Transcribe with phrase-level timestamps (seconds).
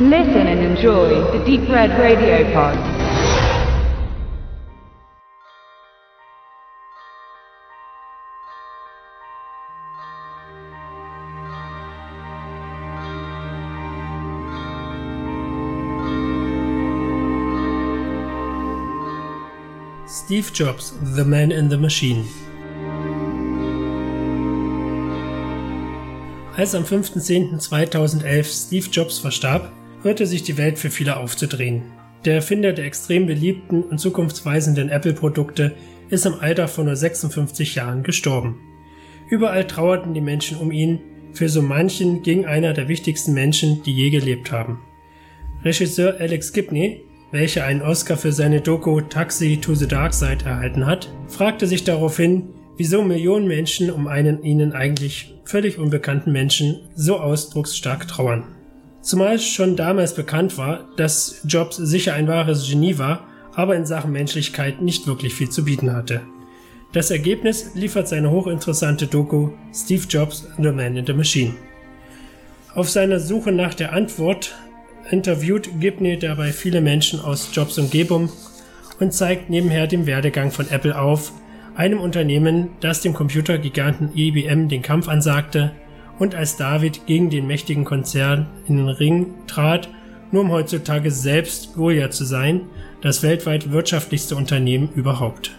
[0.00, 2.76] Listen and enjoy the Deep Red Radio Pod.
[20.06, 22.24] Steve Jobs, The Man in the Machine.
[26.56, 31.82] Als am 5.10.2011 Steve Jobs verstarb, hörte sich die Welt für viele aufzudrehen.
[32.24, 35.74] Der Erfinder der extrem beliebten und zukunftsweisenden Apple-Produkte
[36.10, 38.60] ist im Alter von nur 56 Jahren gestorben.
[39.30, 41.00] Überall trauerten die Menschen um ihn,
[41.32, 44.80] für so manchen ging einer der wichtigsten Menschen, die je gelebt haben.
[45.64, 50.86] Regisseur Alex Gibney, welcher einen Oscar für seine Doku Taxi to the Dark Side erhalten
[50.86, 57.18] hat, fragte sich daraufhin, wieso Millionen Menschen um einen ihnen eigentlich völlig unbekannten Menschen so
[57.18, 58.44] ausdrucksstark trauern.
[59.08, 64.12] Zumal schon damals bekannt war, dass Jobs sicher ein wahres Genie war, aber in Sachen
[64.12, 66.20] Menschlichkeit nicht wirklich viel zu bieten hatte.
[66.92, 71.54] Das Ergebnis liefert seine hochinteressante Doku Steve Jobs The Man in the Machine.
[72.74, 74.54] Auf seiner Suche nach der Antwort
[75.10, 78.28] interviewt Gibney dabei viele Menschen aus Jobs Umgebung
[79.00, 81.32] und zeigt nebenher den Werdegang von Apple auf,
[81.76, 85.72] einem Unternehmen, das dem Computergiganten IBM den Kampf ansagte
[86.18, 89.88] und als David gegen den mächtigen Konzern in den Ring trat,
[90.32, 92.62] nur um heutzutage selbst Goliath zu sein,
[93.00, 95.52] das weltweit wirtschaftlichste Unternehmen überhaupt.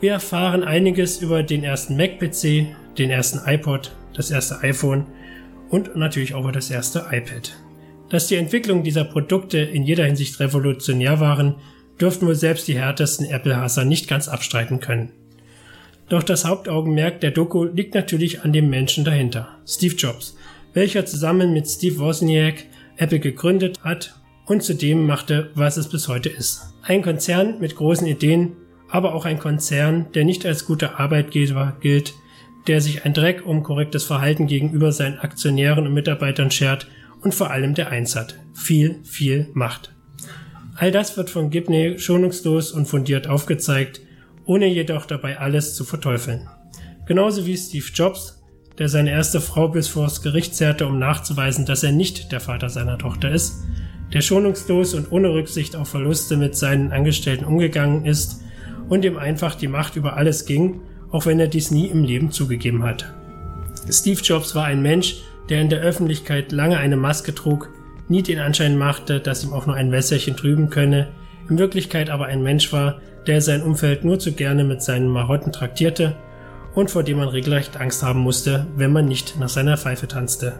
[0.00, 2.66] Wir erfahren einiges über den ersten Mac-PC,
[2.98, 5.06] den ersten iPod, das erste iPhone
[5.70, 7.56] und natürlich auch über das erste iPad.
[8.08, 11.56] Dass die Entwicklung dieser Produkte in jeder Hinsicht revolutionär waren,
[12.00, 15.12] dürften wohl selbst die härtesten Apple-Hasser nicht ganz abstreiten können.
[16.08, 20.36] Doch das Hauptaugenmerk der Doku liegt natürlich an dem Menschen dahinter, Steve Jobs,
[20.74, 22.64] welcher zusammen mit Steve Wozniak
[22.96, 24.14] Apple gegründet hat
[24.46, 26.74] und zu dem machte, was es bis heute ist.
[26.82, 28.52] Ein Konzern mit großen Ideen,
[28.88, 32.14] aber auch ein Konzern, der nicht als guter Arbeitgeber gilt,
[32.66, 36.86] der sich ein Dreck um korrektes Verhalten gegenüber seinen Aktionären und Mitarbeitern schert
[37.22, 38.38] und vor allem der eins hat.
[38.52, 39.94] Viel, viel Macht.
[40.76, 44.00] All das wird von Gibney schonungslos und fundiert aufgezeigt
[44.46, 46.48] ohne jedoch dabei alles zu verteufeln.
[47.06, 48.42] Genauso wie Steve Jobs,
[48.78, 52.68] der seine erste Frau bis vors Gericht zerrte, um nachzuweisen, dass er nicht der Vater
[52.68, 53.62] seiner Tochter ist,
[54.12, 58.42] der schonungslos und ohne Rücksicht auf Verluste mit seinen Angestellten umgegangen ist
[58.88, 62.30] und ihm einfach die Macht über alles ging, auch wenn er dies nie im Leben
[62.30, 63.12] zugegeben hat.
[63.90, 65.16] Steve Jobs war ein Mensch,
[65.48, 67.70] der in der Öffentlichkeit lange eine Maske trug,
[68.08, 71.08] nie den Anschein machte, dass ihm auch nur ein Wässerchen trüben könne,
[71.48, 75.52] in Wirklichkeit aber ein Mensch war, der sein Umfeld nur zu gerne mit seinen Marotten
[75.52, 76.16] traktierte
[76.74, 80.54] und vor dem man regelrecht Angst haben musste, wenn man nicht nach seiner Pfeife tanzte.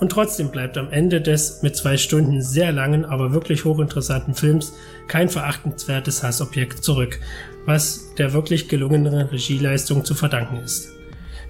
[0.00, 4.72] Und trotzdem bleibt am Ende des mit zwei Stunden sehr langen, aber wirklich hochinteressanten Films
[5.08, 7.20] kein verachtenswertes Hassobjekt zurück,
[7.66, 10.88] was der wirklich gelungenen Regieleistung zu verdanken ist,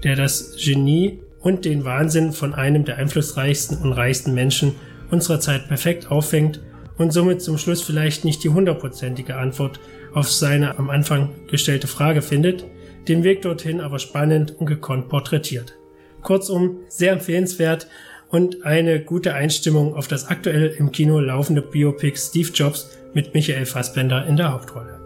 [0.03, 4.75] der das Genie und den Wahnsinn von einem der einflussreichsten und reichsten Menschen
[5.11, 6.61] unserer Zeit perfekt auffängt
[6.99, 9.79] und somit zum Schluss vielleicht nicht die hundertprozentige Antwort
[10.13, 12.65] auf seine am Anfang gestellte Frage findet,
[13.09, 15.75] den Weg dorthin aber spannend und gekonnt porträtiert.
[16.23, 17.89] Kurzum, sehr empfehlenswert
[18.29, 23.67] und eine gute Einstimmung auf das aktuell im Kino laufende Biopic Steve Jobs mit Michael
[23.67, 25.00] Fassbender in der Hauptrolle.